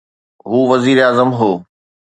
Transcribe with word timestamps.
هو 0.47 0.71
وزيراعظم 0.73 1.29
هو. 1.33 1.63